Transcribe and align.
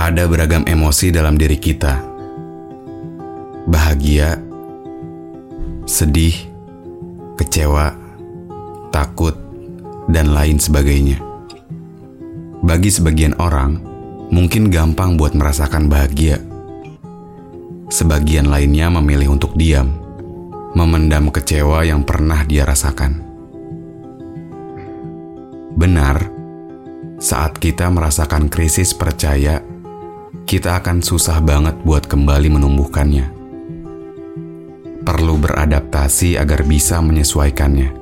Ada 0.00 0.24
beragam 0.24 0.64
emosi 0.64 1.12
dalam 1.12 1.36
diri 1.36 1.60
kita. 1.60 2.00
Bahagia, 3.68 4.40
sedih, 5.84 6.32
kecewa, 7.36 7.92
takut, 8.88 9.36
dan 10.08 10.32
lain 10.32 10.56
sebagainya. 10.56 11.20
Bagi 12.64 12.88
sebagian 12.88 13.36
orang, 13.36 13.76
mungkin 14.32 14.72
gampang 14.72 15.20
buat 15.20 15.36
merasakan 15.36 15.92
bahagia. 15.92 16.40
Sebagian 17.92 18.48
lainnya 18.48 18.88
memilih 18.88 19.36
untuk 19.36 19.52
diam, 19.52 20.00
memendam 20.72 21.28
kecewa 21.28 21.84
yang 21.84 22.08
pernah 22.08 22.40
dia 22.48 22.64
rasakan. 22.64 23.20
Benar, 25.76 26.24
saat 27.20 27.60
kita 27.60 27.92
merasakan 27.92 28.48
krisis 28.48 28.96
percaya, 28.96 29.60
kita 30.50 30.82
akan 30.82 30.98
susah 30.98 31.38
banget 31.38 31.78
buat 31.86 32.10
kembali 32.10 32.50
menumbuhkannya. 32.50 33.26
Perlu 35.06 35.38
beradaptasi 35.38 36.34
agar 36.34 36.66
bisa 36.66 36.98
menyesuaikannya. 36.98 37.94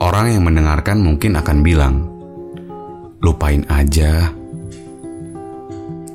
Orang 0.00 0.32
yang 0.32 0.48
mendengarkan 0.48 1.04
mungkin 1.04 1.36
akan 1.36 1.58
bilang, 1.60 2.08
lupain 3.20 3.60
aja. 3.68 4.32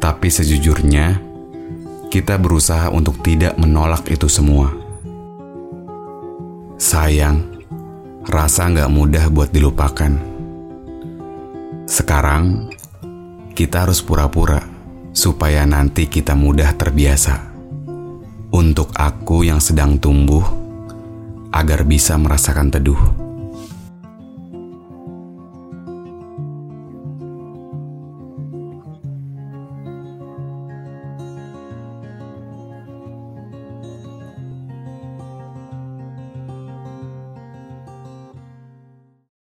Tapi 0.02 0.28
sejujurnya, 0.34 1.22
kita 2.10 2.42
berusaha 2.42 2.90
untuk 2.90 3.22
tidak 3.22 3.54
menolak 3.62 4.10
itu 4.10 4.26
semua. 4.26 4.74
Sayang, 6.82 7.62
rasa 8.26 8.66
nggak 8.66 8.90
mudah 8.90 9.30
buat 9.30 9.54
dilupakan. 9.54 10.18
Sekarang, 11.86 12.74
kita 13.56 13.88
harus 13.88 14.04
pura-pura 14.04 14.60
supaya 15.16 15.64
nanti 15.64 16.12
kita 16.12 16.36
mudah 16.36 16.76
terbiasa. 16.76 17.56
Untuk 18.52 18.92
aku 18.92 19.48
yang 19.48 19.64
sedang 19.64 19.96
tumbuh, 19.96 20.44
agar 21.56 21.88
bisa 21.88 22.20
merasakan 22.20 22.68
teduh. 22.68 23.25